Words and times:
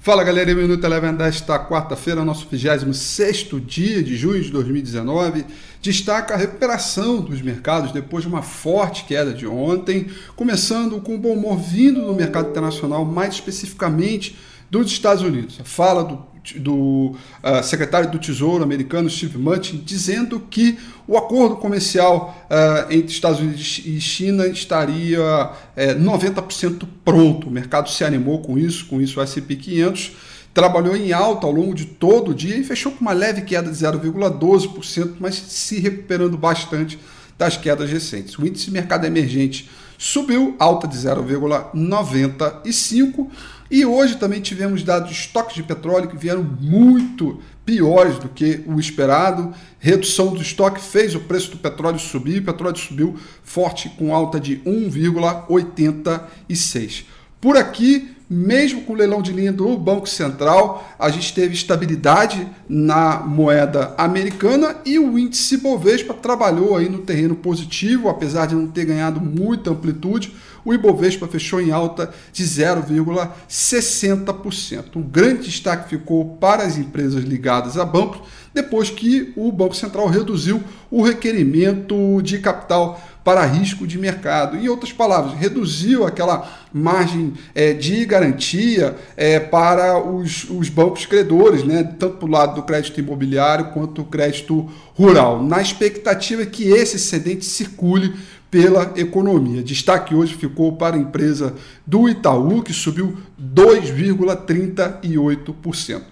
Fala 0.00 0.22
galera, 0.22 0.54
Minuto 0.54 0.84
Eleven 0.84 1.12
desta 1.12 1.58
quarta-feira, 1.58 2.24
nosso 2.24 2.46
26 2.48 3.48
dia 3.66 4.00
de 4.00 4.16
junho 4.16 4.40
de 4.40 4.50
2019. 4.52 5.44
Destaca 5.82 6.34
a 6.34 6.36
recuperação 6.36 7.20
dos 7.20 7.42
mercados 7.42 7.90
depois 7.90 8.22
de 8.22 8.28
uma 8.28 8.40
forte 8.40 9.04
queda 9.04 9.34
de 9.34 9.44
ontem, 9.44 10.06
começando 10.36 11.00
com 11.00 11.16
o 11.16 11.18
bom 11.18 11.32
humor 11.32 11.58
vindo 11.58 12.06
do 12.06 12.14
mercado 12.14 12.48
internacional, 12.48 13.04
mais 13.04 13.34
especificamente 13.34 14.38
dos 14.70 14.86
Estados 14.86 15.22
Unidos. 15.22 15.58
A 15.60 15.64
fala 15.64 16.04
do, 16.04 16.24
do 16.56 17.14
uh, 17.42 17.62
secretário 17.62 18.10
do 18.10 18.18
Tesouro 18.18 18.62
americano, 18.62 19.08
Steve 19.10 19.38
Mnuchin, 19.38 19.82
dizendo 19.84 20.40
que 20.40 20.78
o 21.06 21.16
acordo 21.16 21.56
comercial 21.56 22.36
uh, 22.50 22.92
entre 22.92 23.12
Estados 23.12 23.40
Unidos 23.40 23.82
e 23.84 24.00
China 24.00 24.46
estaria 24.46 25.20
uh, 25.20 25.52
eh, 25.76 25.94
90% 25.94 26.86
pronto. 27.04 27.48
O 27.48 27.50
mercado 27.50 27.88
se 27.90 28.04
animou 28.04 28.40
com 28.40 28.58
isso, 28.58 28.86
com 28.86 29.00
isso 29.00 29.18
o 29.18 29.22
S&P 29.22 29.56
500 29.56 30.12
trabalhou 30.52 30.96
em 30.96 31.12
alta 31.12 31.46
ao 31.46 31.52
longo 31.52 31.72
de 31.72 31.84
todo 31.84 32.32
o 32.32 32.34
dia 32.34 32.56
e 32.56 32.64
fechou 32.64 32.90
com 32.90 33.00
uma 33.00 33.12
leve 33.12 33.42
queda 33.42 33.70
de 33.70 33.76
0,12%, 33.76 35.14
mas 35.20 35.36
se 35.36 35.78
recuperando 35.78 36.36
bastante 36.36 36.98
das 37.38 37.56
quedas 37.56 37.88
recentes. 37.88 38.36
O 38.36 38.46
índice 38.46 38.70
mercado 38.70 39.06
emergente 39.06 39.70
subiu, 39.96 40.54
alta 40.58 40.86
de 40.86 40.98
0,95%. 40.98 43.28
E 43.70 43.84
hoje 43.84 44.16
também 44.16 44.40
tivemos 44.40 44.82
dados 44.82 45.10
de 45.10 45.14
estoques 45.14 45.54
de 45.54 45.62
petróleo 45.62 46.08
que 46.08 46.16
vieram 46.16 46.42
muito 46.42 47.38
piores 47.66 48.18
do 48.18 48.26
que 48.28 48.62
o 48.66 48.80
esperado. 48.80 49.52
Redução 49.78 50.32
do 50.32 50.40
estoque 50.40 50.80
fez 50.80 51.14
o 51.14 51.20
preço 51.20 51.50
do 51.50 51.58
petróleo 51.58 51.98
subir. 51.98 52.40
O 52.40 52.46
petróleo 52.46 52.78
subiu 52.78 53.14
forte 53.42 53.90
com 53.90 54.14
alta 54.14 54.40
de 54.40 54.56
1,86. 54.60 57.04
Por 57.40 57.56
aqui, 57.56 58.16
mesmo 58.28 58.82
com 58.82 58.92
o 58.92 58.96
leilão 58.96 59.22
de 59.22 59.32
linha 59.32 59.52
do 59.52 59.78
Banco 59.78 60.08
Central, 60.08 60.92
a 60.98 61.08
gente 61.08 61.32
teve 61.32 61.54
estabilidade 61.54 62.44
na 62.68 63.20
moeda 63.20 63.94
americana 63.96 64.74
e 64.84 64.98
o 64.98 65.16
índice 65.16 65.56
Bovespa 65.56 66.12
trabalhou 66.12 66.76
aí 66.76 66.88
no 66.88 66.98
terreno 66.98 67.36
positivo, 67.36 68.08
apesar 68.08 68.46
de 68.46 68.56
não 68.56 68.66
ter 68.66 68.86
ganhado 68.86 69.20
muita 69.20 69.70
amplitude. 69.70 70.34
O 70.64 70.74
Ibovespa 70.74 71.28
fechou 71.28 71.60
em 71.60 71.70
alta 71.70 72.10
de 72.32 72.42
0,60%. 72.44 74.96
Um 74.96 75.02
grande 75.02 75.44
destaque 75.44 75.88
ficou 75.88 76.36
para 76.36 76.64
as 76.64 76.76
empresas 76.76 77.22
ligadas 77.24 77.78
a 77.78 77.84
bancos, 77.84 78.22
depois 78.52 78.90
que 78.90 79.32
o 79.36 79.52
Banco 79.52 79.76
Central 79.76 80.08
reduziu 80.08 80.60
o 80.90 81.02
requerimento 81.02 82.20
de 82.20 82.40
capital 82.40 83.00
para 83.24 83.44
risco 83.44 83.86
de 83.86 83.98
mercado. 83.98 84.56
Em 84.56 84.68
outras 84.68 84.92
palavras, 84.92 85.34
reduziu 85.34 86.06
aquela 86.06 86.48
margem 86.72 87.34
é, 87.54 87.72
de 87.72 88.04
garantia 88.04 88.96
é, 89.16 89.40
para 89.40 89.98
os, 90.02 90.44
os 90.50 90.68
bancos 90.68 91.06
credores, 91.06 91.64
né, 91.64 91.82
tanto 91.82 92.16
para 92.16 92.26
o 92.26 92.30
lado 92.30 92.56
do 92.56 92.62
crédito 92.62 93.00
imobiliário 93.00 93.70
quanto 93.72 94.02
do 94.02 94.08
crédito 94.08 94.68
rural, 94.94 95.42
na 95.42 95.60
expectativa 95.60 96.46
que 96.46 96.68
esse 96.68 96.96
excedente 96.96 97.44
circule 97.44 98.14
pela 98.50 98.94
economia. 98.96 99.62
Destaque 99.62 100.14
hoje 100.14 100.34
ficou 100.34 100.76
para 100.76 100.96
a 100.96 100.98
empresa 100.98 101.54
do 101.86 102.08
Itaú, 102.08 102.62
que 102.62 102.72
subiu 102.72 103.18
2,38%. 103.40 106.02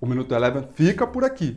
O 0.00 0.06
Minuto 0.06 0.34
Eleven 0.34 0.64
fica 0.74 1.06
por 1.06 1.22
aqui. 1.24 1.56